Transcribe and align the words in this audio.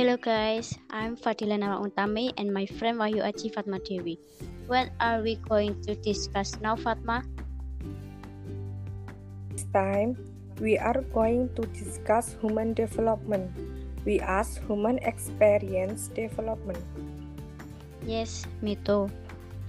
Hello 0.00 0.16
guys, 0.16 0.80
I'm 0.88 1.12
Fadila 1.12 1.60
Nama 1.60 1.76
Untami 1.76 2.32
and 2.40 2.48
my 2.48 2.64
friend 2.64 2.96
Wahyu 2.96 3.20
Aji 3.20 3.52
Fatma 3.52 3.76
Dewi. 3.84 4.16
What 4.64 4.88
are 4.96 5.20
we 5.20 5.36
going 5.44 5.76
to 5.84 5.92
discuss 5.92 6.56
now, 6.64 6.72
Fatma? 6.72 7.20
This 9.52 9.68
time, 9.76 10.16
we 10.56 10.80
are 10.80 11.04
going 11.12 11.52
to 11.52 11.68
discuss 11.76 12.32
human 12.40 12.72
development. 12.72 13.52
We 14.08 14.24
ask 14.24 14.64
human 14.64 14.96
experience 15.04 16.08
development. 16.16 16.80
Yes, 18.00 18.48
me 18.64 18.80
too. 18.80 19.12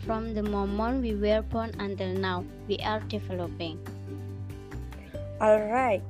From 0.07 0.31
the 0.31 0.47
moment 0.47 1.03
we 1.03 1.11
were 1.11 1.43
born 1.43 1.75
until 1.75 2.15
now, 2.15 2.47
we 2.71 2.79
are 2.87 3.03
developing. 3.11 3.83
Alright, 5.43 6.07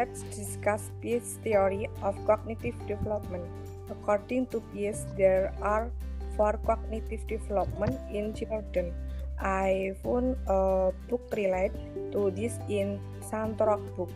let's 0.00 0.24
discuss 0.32 0.88
Piaget's 1.04 1.36
theory 1.44 1.84
of 2.00 2.16
cognitive 2.24 2.72
development. 2.88 3.44
According 3.92 4.48
to 4.48 4.64
Piaget, 4.72 5.04
there 5.20 5.52
are 5.60 5.92
four 6.40 6.56
cognitive 6.64 7.20
development 7.28 8.00
in 8.08 8.32
children. 8.32 8.96
I 9.36 9.92
found 10.00 10.40
a 10.48 10.92
book 11.08 11.28
related 11.36 11.76
to 12.16 12.32
this 12.32 12.56
in 12.72 12.96
Santrock 13.20 13.84
book 13.92 14.08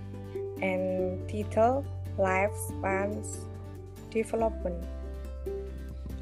and 0.65 1.20
title 1.29 1.85
Lifespan 2.16 3.21
Development. 4.09 4.80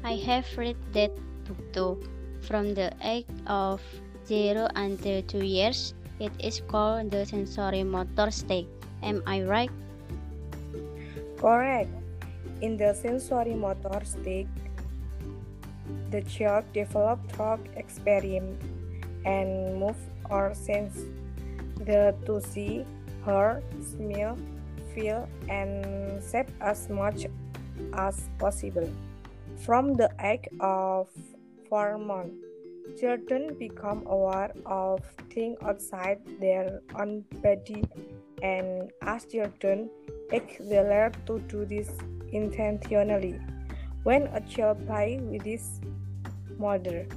I 0.03 0.19
have 0.27 0.43
read 0.59 0.75
that 0.91 1.15
book 1.47 1.61
too. 1.71 2.03
From 2.43 2.75
the 2.75 2.91
age 2.99 3.31
of 3.47 3.79
0 4.27 4.67
until 4.75 5.23
2 5.23 5.47
years, 5.47 5.95
it 6.19 6.35
is 6.43 6.59
called 6.67 7.15
the 7.15 7.23
sensorimotor 7.23 8.27
stage. 8.27 8.67
Am 9.03 9.21
I 9.27 9.43
right? 9.43 9.71
Correct. 11.37 11.91
In 12.61 12.77
the 12.77 12.95
sensorimotor 12.95 14.07
stage, 14.07 14.47
the 16.09 16.21
child 16.23 16.63
develops 16.71 17.27
through 17.35 17.59
experience 17.75 18.63
and 19.25 19.79
move 19.79 19.99
or 20.29 20.53
sense 20.55 21.03
the 21.83 22.15
to 22.25 22.39
see, 22.39 22.85
hear, 23.25 23.61
smell, 23.81 24.37
feel, 24.95 25.27
and 25.49 26.23
shape 26.23 26.47
as 26.61 26.87
much 26.89 27.27
as 27.93 28.29
possible. 28.39 28.89
From 29.65 29.95
the 29.95 30.09
age 30.23 30.47
of 30.59 31.07
four 31.67 31.97
months, 31.97 32.35
children 32.99 33.55
become 33.59 34.03
aware 34.07 34.51
of 34.65 35.01
things 35.29 35.57
outside 35.61 36.19
their 36.39 36.81
own 36.99 37.25
body, 37.41 37.83
and 38.43 38.91
as 39.01 39.25
children 39.25 39.89
age, 40.31 40.59
they 40.59 40.83
learn 40.83 41.15
to 41.25 41.39
do 41.47 41.65
this 41.65 41.89
intentionally. 42.31 43.39
When 44.03 44.27
a 44.35 44.41
child 44.41 44.85
plays 44.85 45.21
with 45.23 45.43
his 45.43 45.79
mother, 46.59 47.07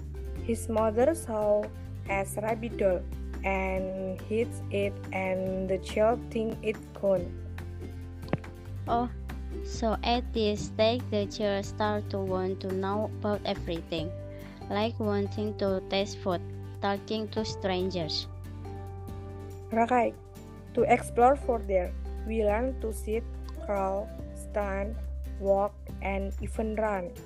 his 0.47 0.69
mother 0.69 1.15
saw 1.15 1.65
as 2.09 2.39
rabbit 2.41 2.79
doll 2.79 3.03
and 3.43 4.21
hits 4.23 4.63
it, 4.71 4.95
and 5.13 5.69
the 5.69 5.79
child 5.79 6.23
thinks 6.31 6.57
it 6.63 6.79
gone. 6.95 7.27
Oh, 8.87 9.11
so 9.65 9.97
at 10.05 10.23
this 10.33 10.71
stage, 10.71 11.03
the 11.11 11.27
child 11.27 11.67
starts 11.67 12.07
to 12.11 12.19
want 12.19 12.61
to 12.61 12.71
know 12.73 13.11
about 13.19 13.41
everything, 13.45 14.11
like 14.71 14.95
wanting 15.01 15.59
to 15.59 15.83
taste 15.91 16.19
food, 16.19 16.41
talking 16.81 17.27
to 17.35 17.45
strangers. 17.45 18.29
Right. 19.73 20.15
To 20.77 20.85
explore 20.85 21.37
further, 21.41 21.89
we 22.29 22.45
learn 22.45 22.77
to 22.85 22.93
sit, 22.93 23.25
crawl, 23.65 24.13
stand, 24.37 24.95
walk, 25.41 25.73
and 26.03 26.37
even 26.45 26.77
run. 26.77 27.17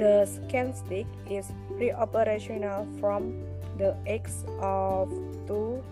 The 0.00 0.24
scan 0.24 0.72
stick 0.72 1.04
is 1.28 1.52
pre-operational 1.76 2.88
from 2.98 3.44
the 3.76 3.92
age 4.08 4.32
of 4.64 5.12
2 5.44 5.84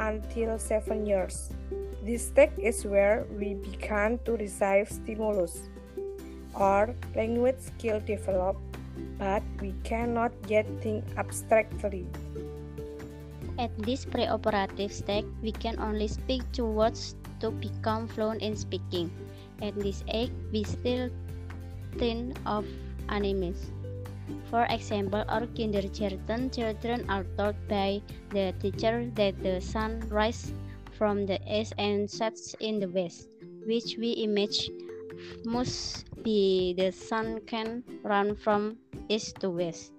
until 0.00 0.58
7 0.58 1.04
years. 1.04 1.52
This 2.00 2.32
stage 2.32 2.56
is 2.56 2.88
where 2.88 3.28
we 3.36 3.52
begin 3.60 4.16
to 4.24 4.40
receive 4.40 4.88
stimulus 4.88 5.68
or 6.56 6.96
language 7.14 7.60
skill 7.60 8.00
develop, 8.00 8.56
but 9.18 9.44
we 9.60 9.76
cannot 9.84 10.32
yet 10.48 10.64
think 10.80 11.04
abstractly. 11.20 12.08
At 13.58 13.72
this 13.78 14.04
preoperative 14.04 14.92
stage, 14.92 15.24
we 15.40 15.52
can 15.52 15.80
only 15.80 16.08
speak 16.08 16.44
two 16.52 16.68
words 16.68 17.16
to 17.40 17.50
become 17.50 18.06
fluent 18.06 18.42
in 18.42 18.54
speaking. 18.56 19.10
At 19.62 19.74
this 19.80 20.04
age, 20.12 20.32
we 20.52 20.64
still 20.64 21.08
think 21.96 22.36
of 22.44 22.68
animals. 23.08 23.72
For 24.50 24.66
example, 24.68 25.24
our 25.28 25.46
kindergarten 25.56 26.50
children 26.50 27.08
are 27.08 27.24
taught 27.40 27.56
by 27.68 28.02
the 28.30 28.52
teacher 28.60 29.08
that 29.14 29.40
the 29.42 29.60
sun 29.60 30.04
rises 30.10 30.52
from 30.92 31.24
the 31.24 31.40
east 31.48 31.72
and 31.78 32.10
sets 32.10 32.52
in 32.60 32.80
the 32.80 32.88
west, 32.88 33.28
which 33.64 33.96
we 33.96 34.20
imagine 34.20 34.76
must 35.44 36.04
be 36.22 36.74
the 36.76 36.92
sun 36.92 37.40
can 37.46 37.84
run 38.02 38.36
from 38.36 38.76
east 39.08 39.40
to 39.40 39.48
west. 39.48 39.95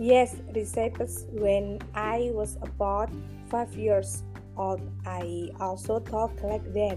Yes, 0.00 0.40
recipes 0.56 1.28
when 1.28 1.76
I 1.92 2.32
was 2.32 2.56
about 2.64 3.12
five 3.52 3.68
years 3.76 4.24
old. 4.56 4.80
I 5.04 5.52
also 5.60 6.00
talk 6.00 6.32
like 6.40 6.64
that. 6.72 6.96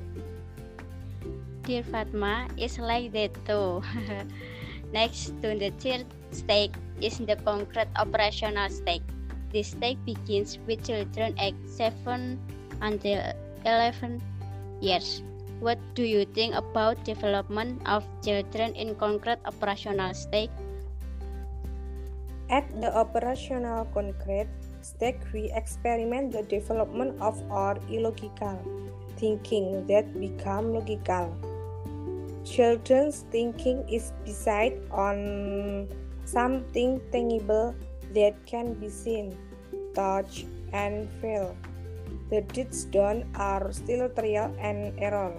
Dear 1.68 1.84
Fatma 1.84 2.48
it's 2.56 2.80
like 2.80 3.12
that 3.12 3.36
too. 3.44 3.84
Next 4.96 5.36
to 5.44 5.52
the 5.52 5.76
third 5.84 6.08
stage 6.32 6.72
is 7.04 7.20
the 7.20 7.36
concrete 7.44 7.92
operational 8.00 8.72
stage. 8.72 9.04
This 9.52 9.76
stage 9.76 10.00
begins 10.08 10.56
with 10.64 10.88
children 10.88 11.36
aged 11.44 11.60
7 11.68 12.40
until 12.80 13.20
11 13.68 14.24
years. 14.80 15.20
What 15.60 15.76
do 15.92 16.08
you 16.08 16.24
think 16.24 16.56
about 16.56 17.04
development 17.04 17.84
of 17.84 18.08
children 18.24 18.72
in 18.80 18.96
concrete 18.96 19.44
operational 19.44 20.16
stage? 20.16 20.56
At 22.54 22.70
the 22.78 22.94
operational 22.94 23.90
concrete 23.98 24.46
stage, 24.86 25.18
we 25.34 25.50
experiment 25.58 26.38
the 26.38 26.46
development 26.46 27.18
of 27.18 27.34
our 27.50 27.82
illogical 27.90 28.62
thinking 29.18 29.90
that 29.90 30.06
become 30.14 30.70
logical. 30.70 31.34
Children's 32.46 33.26
thinking 33.34 33.82
is 33.90 34.14
based 34.22 34.78
on 34.94 35.90
something 36.30 37.02
tangible 37.10 37.74
that 38.14 38.38
can 38.46 38.78
be 38.78 38.86
seen, 38.86 39.34
touched, 39.98 40.46
and 40.78 41.10
felt. 41.26 41.58
The 42.30 42.46
deeds 42.54 42.86
done 42.86 43.26
are 43.34 43.74
still 43.74 44.14
trial 44.14 44.54
and 44.62 44.94
error. 45.02 45.34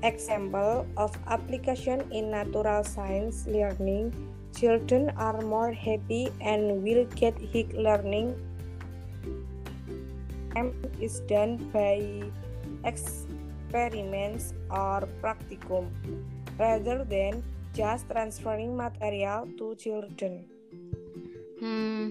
Example 0.00 0.88
of 0.96 1.12
application 1.28 2.00
in 2.16 2.32
natural 2.32 2.80
science 2.80 3.44
learning 3.44 4.16
children 4.54 5.10
are 5.16 5.40
more 5.40 5.72
happy 5.72 6.30
and 6.40 6.82
will 6.82 7.04
get 7.16 7.38
hig 7.38 7.72
learning 7.74 8.34
is 11.00 11.20
done 11.30 11.56
by 11.72 12.02
experiments 12.84 14.54
or 14.70 15.06
practicum 15.22 15.90
rather 16.58 17.04
than 17.04 17.42
just 17.74 18.08
transferring 18.10 18.76
material 18.76 19.46
to 19.58 19.74
children. 19.76 20.44
Hmm, 21.60 22.10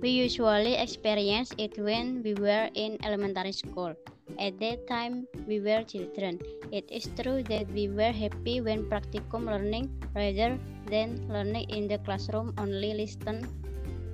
we 0.00 0.10
usually 0.10 0.74
experience 0.74 1.52
it 1.58 1.78
when 1.78 2.22
we 2.22 2.34
were 2.34 2.68
in 2.74 2.98
elementary 3.02 3.52
school. 3.52 3.94
At 4.36 4.60
that 4.60 4.86
time, 4.86 5.26
we 5.48 5.60
were 5.60 5.82
children. 5.82 6.38
It 6.70 6.84
is 6.92 7.08
true 7.16 7.42
that 7.48 7.70
we 7.72 7.88
were 7.88 8.12
happy 8.12 8.60
when 8.60 8.84
practicum 8.84 9.48
learning 9.48 9.88
rather 10.14 10.60
than 10.86 11.24
learning 11.32 11.70
in 11.72 11.88
the 11.88 11.98
classroom 12.04 12.52
only 12.58 12.92
listen 12.92 13.48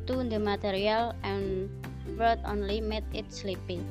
to 0.07 0.15
the 0.23 0.39
material 0.39 1.13
and 1.23 1.69
word 2.17 2.39
only 2.47 2.81
made 2.81 3.05
it 3.13 3.27
sleepy. 3.33 3.83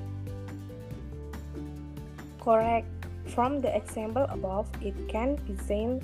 Correct. 2.40 2.88
From 3.28 3.62
the 3.62 3.72
example 3.76 4.26
above, 4.30 4.68
it 4.82 4.96
can 5.08 5.36
be 5.48 5.56
seen 5.56 6.02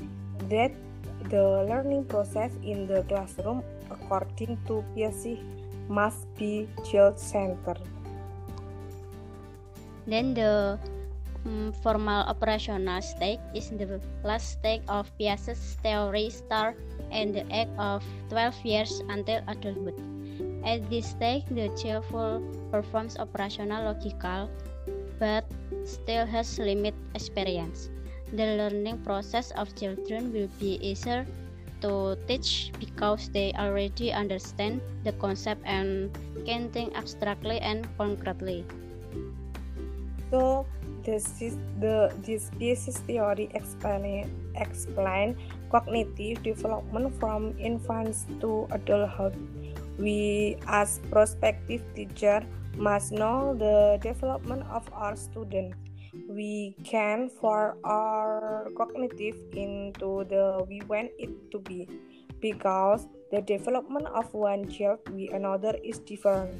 that 0.48 0.72
the 1.30 1.68
learning 1.68 2.06
process 2.06 2.52
in 2.64 2.88
the 2.88 3.04
classroom, 3.04 3.64
according 3.92 4.58
to 4.68 4.84
Peirce, 4.96 5.36
must 5.90 6.24
be 6.36 6.70
child-centered. 6.86 7.82
Then 10.10 10.34
the 10.34 10.82
um, 11.46 11.72
formal 11.86 12.26
operational 12.26 13.02
stage 13.02 13.40
is 13.54 13.70
the 13.70 14.02
last 14.26 14.58
stage 14.58 14.82
of 14.90 15.06
Piaget's 15.22 15.78
theory 15.86 16.34
start 16.34 16.76
and 17.14 17.34
the 17.34 17.46
age 17.54 17.70
of 17.78 18.04
12 18.30 18.66
years 18.66 19.02
until 19.10 19.46
adulthood. 19.48 19.96
At 20.66 20.90
this 20.90 21.14
stage, 21.14 21.46
the 21.54 21.70
child 21.78 22.10
performs 22.74 23.18
operational 23.22 23.86
logical 23.86 24.50
but 25.20 25.46
still 25.86 26.26
has 26.26 26.58
limited 26.58 26.98
experience. 27.14 27.90
the 28.30 28.62
learning 28.62 29.02
process 29.02 29.50
of 29.58 29.74
children 29.74 30.30
will 30.30 30.50
be 30.62 30.78
easier 30.86 31.26
to 31.82 32.14
teach 32.30 32.70
because 32.78 33.30
they 33.34 33.50
already 33.58 34.14
understand 34.14 34.82
the 35.02 35.12
concept 35.18 35.66
and 35.66 36.14
can 36.46 36.70
think 36.70 36.94
abstractly 36.94 37.58
and 37.58 37.90
concretely. 37.98 38.66
So, 40.30 40.66
this 41.02 41.42
is 41.42 41.58
the 41.82 42.14
this 42.22 42.54
species 42.54 43.02
theory 43.10 43.50
explain 43.58 44.30
explain 44.54 45.34
cognitive 45.74 46.44
development 46.46 47.18
from 47.18 47.58
infants 47.58 48.30
to 48.42 48.70
adulthood. 48.70 49.34
We, 49.98 50.56
as 50.68 51.02
prospective 51.10 51.82
teacher, 51.96 52.46
must 52.78 53.12
know 53.12 53.58
the 53.58 53.98
development 54.06 54.64
of 54.70 54.88
our 54.94 55.16
students. 55.16 55.76
We 56.30 56.78
can 56.86 57.30
for 57.42 57.78
our 57.84 58.70
cognitive 58.78 59.36
into 59.54 60.24
the 60.30 60.64
we 60.70 60.82
want 60.88 61.10
it 61.18 61.34
to 61.52 61.60
be. 61.60 61.90
Because 62.40 63.10
the 63.32 63.42
development 63.42 64.08
of 64.08 64.32
one 64.34 64.70
child 64.72 65.04
with 65.12 65.34
another 65.34 65.76
is 65.84 66.00
different 66.00 66.56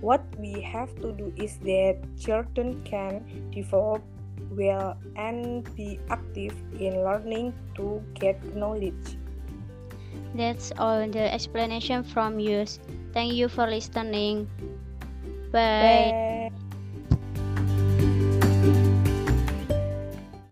what 0.00 0.22
we 0.38 0.60
have 0.60 0.94
to 1.00 1.12
do 1.12 1.32
is 1.36 1.58
that 1.58 1.98
children 2.18 2.82
can 2.84 3.24
develop 3.50 4.02
well 4.50 4.96
and 5.16 5.64
be 5.76 5.98
active 6.10 6.54
in 6.78 7.04
learning 7.04 7.52
to 7.76 8.02
get 8.14 8.38
knowledge. 8.56 9.16
That's 10.34 10.72
all 10.78 11.06
the 11.08 11.32
explanation 11.32 12.02
from 12.04 12.38
you. 12.40 12.64
Thank 13.12 13.34
you 13.34 13.48
for 13.48 13.66
listening. 13.66 14.48
Bye, 15.78 16.12
bye. 16.18 16.41